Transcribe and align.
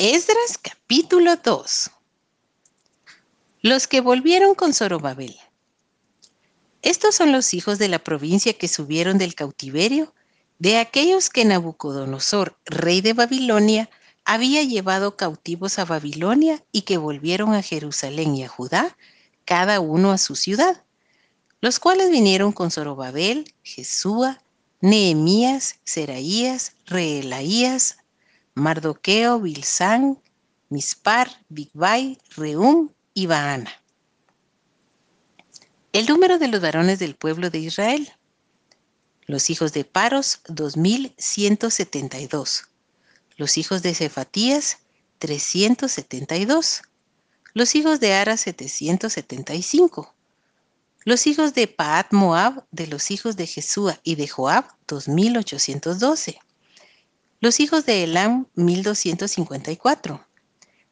Esdras 0.00 0.58
capítulo 0.62 1.34
2 1.34 1.90
Los 3.62 3.88
que 3.88 4.00
volvieron 4.00 4.54
con 4.54 4.72
Zorobabel. 4.72 5.36
Estos 6.82 7.16
son 7.16 7.32
los 7.32 7.52
hijos 7.52 7.80
de 7.80 7.88
la 7.88 7.98
provincia 7.98 8.52
que 8.52 8.68
subieron 8.68 9.18
del 9.18 9.34
cautiverio, 9.34 10.14
de 10.60 10.78
aquellos 10.78 11.30
que 11.30 11.44
Nabucodonosor, 11.44 12.56
rey 12.64 13.00
de 13.00 13.12
Babilonia, 13.12 13.90
había 14.24 14.62
llevado 14.62 15.16
cautivos 15.16 15.80
a 15.80 15.84
Babilonia 15.84 16.64
y 16.70 16.82
que 16.82 16.96
volvieron 16.96 17.54
a 17.54 17.62
Jerusalén 17.62 18.36
y 18.36 18.44
a 18.44 18.48
Judá, 18.48 18.96
cada 19.44 19.80
uno 19.80 20.12
a 20.12 20.18
su 20.18 20.36
ciudad, 20.36 20.84
los 21.60 21.80
cuales 21.80 22.12
vinieron 22.12 22.52
con 22.52 22.70
Zorobabel, 22.70 23.52
Jesúa, 23.64 24.40
Nehemías, 24.80 25.80
Seraías, 25.82 26.74
Reelaías, 26.86 27.96
Mardoqueo, 28.58 29.40
Bilsán, 29.40 30.20
Mispar, 30.68 31.30
Bigbai, 31.48 32.18
Reum 32.36 32.90
y 33.14 33.24
Baana. 33.26 33.72
El 35.92 36.06
número 36.06 36.38
de 36.38 36.48
los 36.48 36.60
varones 36.60 36.98
del 36.98 37.14
pueblo 37.14 37.48
de 37.50 37.60
Israel. 37.60 38.12
Los 39.26 39.48
hijos 39.50 39.72
de 39.72 39.84
Paros, 39.84 40.40
2172. 40.48 42.64
Los 43.36 43.56
hijos 43.56 43.82
de 43.82 43.94
Cefatías, 43.94 44.78
372. 45.18 46.82
Los 47.54 47.74
hijos 47.74 48.00
de 48.00 48.12
Ara, 48.14 48.36
775. 48.36 50.14
Los 51.04 51.26
hijos 51.26 51.54
de 51.54 51.68
Paat 51.68 52.12
Moab, 52.12 52.66
de 52.70 52.86
los 52.86 53.10
hijos 53.10 53.36
de 53.36 53.46
Jesúa 53.46 53.98
y 54.02 54.16
de 54.16 54.28
Joab, 54.28 54.66
2812. 54.86 56.38
Los 57.40 57.60
hijos 57.60 57.86
de 57.86 58.02
Elam, 58.02 58.48
1254. 58.56 60.26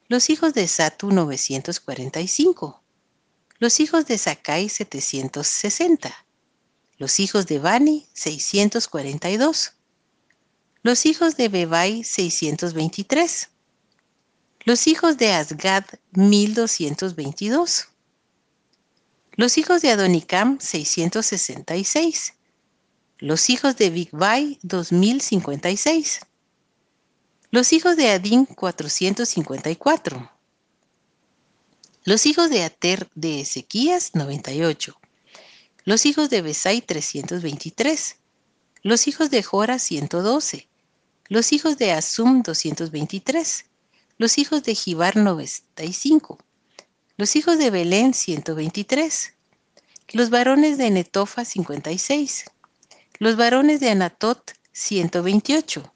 Los 0.07 0.31
hijos 0.31 0.55
de 0.55 0.69
Satu, 0.69 1.11
945. 1.11 2.83
Los 3.59 3.81
hijos 3.81 4.07
de 4.07 4.17
Sakai, 4.17 4.69
760. 4.69 6.15
Los 6.99 7.19
hijos 7.19 7.49
de 7.49 7.59
Bani, 7.59 8.07
642. 8.13 9.73
Los 10.83 11.05
hijos 11.05 11.37
de 11.37 11.49
Bebai, 11.49 12.05
623. 12.05 13.49
Los 14.65 14.87
hijos 14.87 15.19
de 15.19 15.33
Asgad, 15.33 15.85
1222. 16.13 17.89
Los 19.33 19.59
hijos 19.59 19.83
de 19.83 19.91
Adonicam, 19.91 20.61
666. 20.61 22.35
Los 23.19 23.51
hijos 23.51 23.77
de 23.77 23.91
Bigbai, 23.91 24.61
2056. 24.63 26.21
Los 27.53 27.73
hijos 27.73 27.97
de 27.97 28.11
Adín, 28.11 28.45
454. 28.45 30.33
Los 32.05 32.27
hijos 32.27 32.51
de 32.51 32.65
Ater 32.65 33.09
de 33.15 33.41
Ezequías, 33.41 34.15
98. 34.15 34.99
Los 35.85 36.07
hijos 36.07 36.29
de 36.29 36.43
Besai, 36.43 36.81
323. 36.83 38.17
Los 38.83 39.07
hijos 39.07 39.31
de 39.31 39.45
Jora, 39.45 39.79
112. 39.79 40.69
Los 41.29 41.53
hijos 41.53 41.79
de 41.79 41.93
Asum, 41.93 42.43
223. 42.43 43.65
Los 44.19 44.39
hijos 44.39 44.65
de 44.65 44.75
Jibar, 44.75 45.17
95. 45.17 46.39
Los 47.17 47.37
hijos 47.37 47.59
de 47.59 47.71
Belén, 47.71 48.13
123. 48.13 49.35
Los 50.09 50.31
varones 50.31 50.79
de 50.79 50.91
Netofa, 50.91 51.45
56. 51.45 52.45
Los 53.21 53.37
varones 53.37 53.79
de 53.79 53.91
Anatot, 53.91 54.53
128 54.73 55.93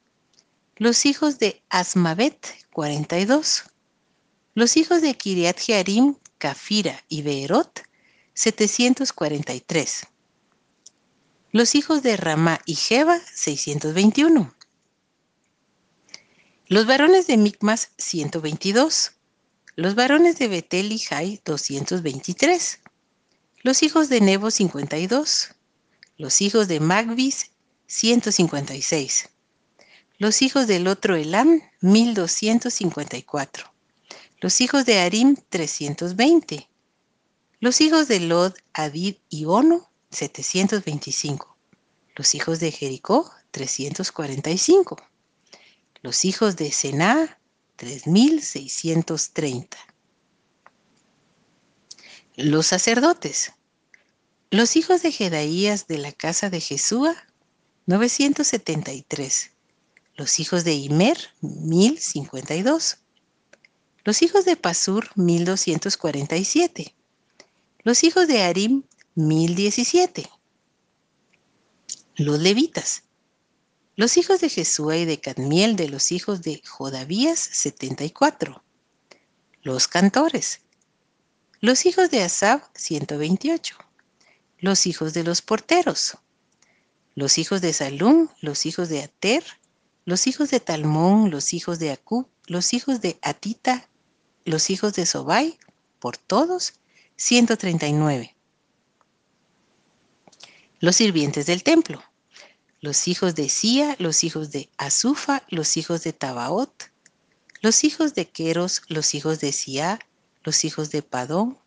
los 0.80 1.04
hijos 1.04 1.38
de 1.38 1.62
Asmavet, 1.68 2.54
42. 2.72 3.64
Los 4.54 4.78
hijos 4.78 5.02
de 5.02 5.14
Kiriat 5.14 5.60
Jearim, 5.60 6.16
Cafira 6.38 7.04
y 7.06 7.20
Beerot, 7.20 7.82
743. 8.32 10.06
Los 11.52 11.74
hijos 11.74 12.02
de 12.02 12.16
Ramá 12.16 12.62
y 12.64 12.76
Jeba, 12.76 13.20
621. 13.34 14.54
Los 16.68 16.86
varones 16.86 17.26
de 17.26 17.36
Micmas, 17.36 17.90
122. 17.98 19.12
Los 19.76 19.94
varones 19.94 20.38
de 20.38 20.48
Betel 20.48 20.92
y 20.92 20.98
Jai, 20.98 21.42
223. 21.44 22.80
Los 23.60 23.82
hijos 23.82 24.08
de 24.08 24.22
Nebo, 24.22 24.50
52. 24.50 25.50
Los 26.16 26.40
hijos 26.40 26.68
de 26.68 26.80
Magbis, 26.80 27.50
156. 27.86 29.28
Los 30.20 30.42
hijos 30.42 30.66
del 30.66 30.86
otro 30.86 31.16
Elam, 31.16 31.62
1254. 31.80 33.72
Los 34.42 34.60
hijos 34.60 34.84
de 34.84 34.98
Arim, 34.98 35.34
320. 35.48 36.68
Los 37.58 37.80
hijos 37.80 38.06
de 38.06 38.20
Lod, 38.20 38.52
Adid 38.74 39.16
y 39.30 39.46
Ono, 39.46 39.90
725. 40.10 41.56
Los 42.16 42.34
hijos 42.34 42.60
de 42.60 42.70
Jericó, 42.70 43.32
345. 43.50 44.98
Los 46.02 46.26
hijos 46.26 46.56
de 46.56 46.70
Sená, 46.70 47.40
3630. 47.76 49.78
Los 52.36 52.66
sacerdotes. 52.66 53.54
Los 54.50 54.76
hijos 54.76 55.00
de 55.00 55.12
Jedaías 55.12 55.86
de 55.86 55.96
la 55.96 56.12
casa 56.12 56.50
de 56.50 56.60
Jesúa, 56.60 57.16
973. 57.86 59.52
Los 60.20 60.38
hijos 60.38 60.64
de 60.64 60.74
Imer, 60.74 61.16
1052. 61.40 62.98
Los 64.04 64.20
hijos 64.20 64.44
de 64.44 64.54
Pasur, 64.54 65.08
1247. 65.14 66.94
Los 67.84 68.04
hijos 68.04 68.28
de 68.28 68.42
Arim, 68.42 68.82
1017. 69.14 70.28
Los 72.16 72.38
levitas. 72.38 73.04
Los 73.96 74.18
hijos 74.18 74.42
de 74.42 74.50
Jesúa 74.50 74.98
y 74.98 75.06
de 75.06 75.18
Cadmiel 75.18 75.74
de 75.74 75.88
los 75.88 76.12
hijos 76.12 76.42
de 76.42 76.60
Jodavías, 76.68 77.38
74. 77.40 78.62
Los 79.62 79.88
cantores. 79.88 80.60
Los 81.60 81.86
hijos 81.86 82.10
de 82.10 82.24
Asab, 82.24 82.60
128. 82.74 83.74
Los 84.58 84.86
hijos 84.86 85.14
de 85.14 85.24
los 85.24 85.40
porteros. 85.40 86.18
Los 87.14 87.38
hijos 87.38 87.62
de 87.62 87.72
Salum, 87.72 88.28
los 88.42 88.66
hijos 88.66 88.90
de 88.90 89.02
Ater, 89.02 89.44
los 90.04 90.26
hijos 90.26 90.50
de 90.50 90.60
Talmón, 90.60 91.30
los 91.30 91.52
hijos 91.52 91.78
de 91.78 91.90
Acub, 91.90 92.28
los 92.46 92.72
hijos 92.72 93.00
de 93.00 93.18
Atita, 93.22 93.88
los 94.44 94.70
hijos 94.70 94.94
de 94.94 95.06
Sobai, 95.06 95.58
por 95.98 96.16
todos, 96.16 96.74
139. 97.16 98.34
Los 100.80 100.96
sirvientes 100.96 101.46
del 101.46 101.62
templo, 101.62 102.02
los 102.80 103.06
hijos 103.08 103.34
de 103.34 103.48
Sia, 103.50 103.94
los 103.98 104.24
hijos 104.24 104.50
de 104.50 104.70
Azufa, 104.78 105.42
los 105.48 105.76
hijos 105.76 106.02
de 106.02 106.14
Tabaot, 106.14 106.90
los 107.60 107.84
hijos 107.84 108.14
de 108.14 108.26
Queros, 108.26 108.82
los 108.88 109.14
hijos 109.14 109.40
de 109.40 109.52
Sia, 109.52 109.98
los 110.42 110.64
hijos 110.64 110.90
de 110.90 111.02
Padón, 111.02 111.58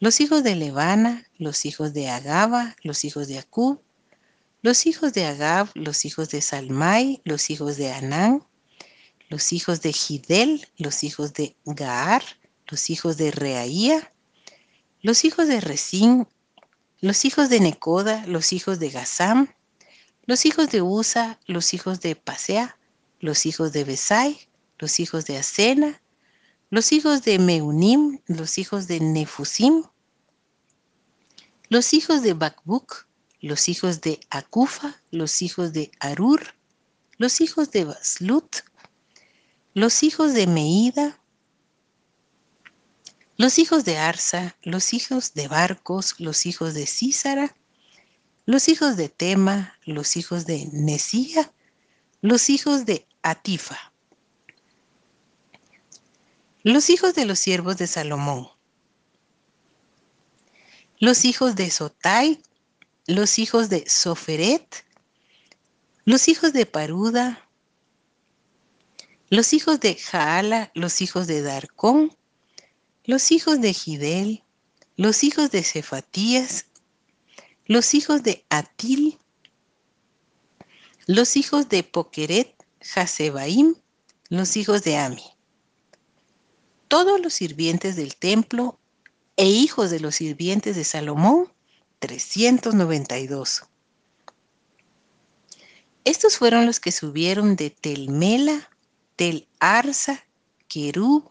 los 0.00 0.20
hijos 0.20 0.44
de 0.44 0.54
Levana, 0.54 1.26
los 1.38 1.64
hijos 1.64 1.94
de 1.94 2.10
Agaba, 2.10 2.76
los 2.82 3.04
hijos 3.04 3.26
de 3.26 3.38
Acub, 3.38 3.80
los 4.64 4.86
hijos 4.86 5.12
de 5.12 5.26
Agab, 5.26 5.68
los 5.74 6.06
hijos 6.06 6.30
de 6.30 6.40
Salmai, 6.40 7.20
los 7.24 7.50
hijos 7.50 7.76
de 7.76 7.92
Anán, 7.92 8.42
los 9.28 9.52
hijos 9.52 9.82
de 9.82 9.92
Gidel, 9.92 10.66
los 10.78 11.04
hijos 11.04 11.34
de 11.34 11.54
Gaar, 11.66 12.22
los 12.68 12.88
hijos 12.88 13.18
de 13.18 13.30
Reaía, 13.30 14.14
los 15.02 15.26
hijos 15.26 15.48
de 15.48 15.60
Resín, 15.60 16.26
los 17.02 17.26
hijos 17.26 17.50
de 17.50 17.60
Necoda, 17.60 18.24
los 18.26 18.54
hijos 18.54 18.78
de 18.78 18.88
Gazam, 18.88 19.54
los 20.24 20.46
hijos 20.46 20.70
de 20.70 20.80
Usa, 20.80 21.38
los 21.46 21.74
hijos 21.74 22.00
de 22.00 22.16
Pasea, 22.16 22.78
los 23.20 23.44
hijos 23.44 23.70
de 23.70 23.84
Besai, 23.84 24.48
los 24.78 24.98
hijos 24.98 25.26
de 25.26 25.36
Asena, 25.36 26.00
los 26.70 26.90
hijos 26.92 27.20
de 27.20 27.38
Meunim, 27.38 28.20
los 28.28 28.56
hijos 28.56 28.86
de 28.86 28.98
Nefusim, 29.00 29.82
los 31.68 31.92
hijos 31.92 32.22
de 32.22 32.32
Bakbuk, 32.32 33.06
los 33.44 33.68
hijos 33.68 34.00
de 34.00 34.20
Akufa, 34.30 35.02
los 35.10 35.42
hijos 35.42 35.74
de 35.74 35.90
Arur, 36.00 36.54
los 37.18 37.42
hijos 37.42 37.70
de 37.70 37.84
Baslut, 37.84 38.56
los 39.74 40.02
hijos 40.02 40.32
de 40.32 40.46
Meida, 40.46 41.20
los 43.36 43.58
hijos 43.58 43.84
de 43.84 43.98
Arsa, 43.98 44.56
los 44.62 44.94
hijos 44.94 45.34
de 45.34 45.48
Barcos, 45.48 46.14
los 46.20 46.46
hijos 46.46 46.72
de 46.72 46.86
Císara, 46.86 47.54
los 48.46 48.68
hijos 48.70 48.96
de 48.96 49.10
Tema, 49.10 49.78
los 49.84 50.16
hijos 50.16 50.46
de 50.46 50.66
Nesía, 50.72 51.52
los 52.22 52.48
hijos 52.48 52.86
de 52.86 53.06
Atifa, 53.20 53.92
los 56.62 56.88
hijos 56.88 57.14
de 57.14 57.26
los 57.26 57.40
siervos 57.40 57.76
de 57.76 57.88
Salomón, 57.88 58.48
los 60.98 61.26
hijos 61.26 61.56
de 61.56 61.70
Sotai, 61.70 62.40
los 63.06 63.38
hijos 63.38 63.68
de 63.68 63.84
Soferet, 63.88 64.84
los 66.04 66.28
hijos 66.28 66.52
de 66.52 66.66
Paruda, 66.66 67.40
Los 69.30 69.52
hijos 69.52 69.80
de 69.80 69.96
Jaala, 69.96 70.70
los 70.74 71.00
hijos 71.00 71.26
de 71.26 71.42
Darcón, 71.42 72.14
los 73.04 73.32
hijos 73.32 73.60
de 73.60 73.72
Gidel, 73.72 74.44
los 74.96 75.24
hijos 75.24 75.50
de 75.50 75.64
Cefatías, 75.64 76.66
los 77.64 77.94
hijos 77.94 78.22
de 78.22 78.44
Atil, 78.48 79.18
los 81.06 81.36
hijos 81.36 81.68
de 81.68 81.82
Pokeret, 81.82 82.54
Hasebaim, 82.94 83.74
los 84.28 84.56
hijos 84.56 84.84
de 84.84 84.98
Ami. 84.98 85.24
Todos 86.86 87.20
los 87.20 87.34
sirvientes 87.34 87.96
del 87.96 88.14
templo 88.16 88.78
e 89.36 89.46
hijos 89.46 89.90
de 89.90 90.00
los 90.00 90.16
sirvientes 90.16 90.76
de 90.76 90.84
Salomón, 90.84 91.53
392. 92.06 93.62
Estos 96.04 96.36
fueron 96.36 96.66
los 96.66 96.78
que 96.78 96.92
subieron 96.92 97.56
de 97.56 97.70
Telmela, 97.70 98.68
Tel 99.16 99.48
Arsa, 99.58 100.26
Kerub, 100.68 101.30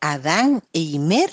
Adán 0.00 0.62
e 0.72 0.80
Imer, 0.80 1.30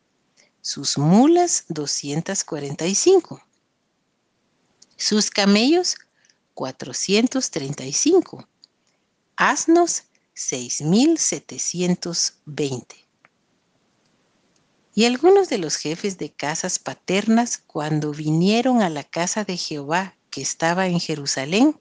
sus 0.62 0.96
mulas 0.96 1.64
245, 1.66 3.42
sus 4.96 5.28
camellos 5.28 5.96
435, 6.54 8.46
asnos 9.34 10.04
6720. 10.34 12.96
Y 14.94 15.06
algunos 15.06 15.48
de 15.48 15.58
los 15.58 15.74
jefes 15.74 16.16
de 16.16 16.30
casas 16.30 16.78
paternas, 16.78 17.58
cuando 17.58 18.12
vinieron 18.12 18.82
a 18.82 18.88
la 18.88 19.02
casa 19.02 19.42
de 19.42 19.56
Jehová 19.56 20.14
que 20.30 20.42
estaba 20.42 20.86
en 20.86 21.00
Jerusalén, 21.00 21.76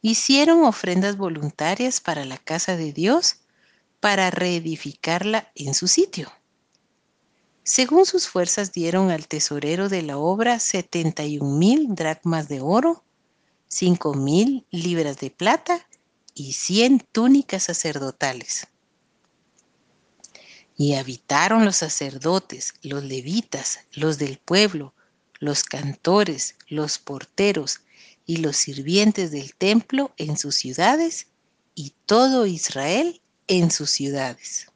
hicieron 0.00 0.64
ofrendas 0.64 1.18
voluntarias 1.18 2.00
para 2.00 2.24
la 2.24 2.38
casa 2.38 2.78
de 2.78 2.94
Dios 2.94 3.40
para 4.04 4.30
reedificarla 4.30 5.50
en 5.54 5.72
su 5.72 5.88
sitio. 5.88 6.30
Según 7.62 8.04
sus 8.04 8.28
fuerzas 8.28 8.70
dieron 8.70 9.10
al 9.10 9.26
tesorero 9.28 9.88
de 9.88 10.02
la 10.02 10.18
obra 10.18 10.58
71 10.58 11.56
mil 11.56 11.94
dracmas 11.94 12.46
de 12.46 12.60
oro, 12.60 13.02
5 13.68 14.12
mil 14.12 14.66
libras 14.70 15.16
de 15.20 15.30
plata 15.30 15.88
y 16.34 16.52
100 16.52 17.06
túnicas 17.12 17.62
sacerdotales. 17.62 18.66
Y 20.76 20.96
habitaron 20.96 21.64
los 21.64 21.76
sacerdotes, 21.76 22.74
los 22.82 23.02
levitas, 23.04 23.86
los 23.90 24.18
del 24.18 24.36
pueblo, 24.36 24.92
los 25.40 25.64
cantores, 25.64 26.56
los 26.68 26.98
porteros 26.98 27.80
y 28.26 28.36
los 28.36 28.58
sirvientes 28.58 29.30
del 29.30 29.54
templo 29.54 30.12
en 30.18 30.36
sus 30.36 30.56
ciudades 30.56 31.28
y 31.74 31.94
todo 32.04 32.44
Israel 32.44 33.22
en 33.48 33.70
sus 33.70 33.90
ciudades. 33.90 34.68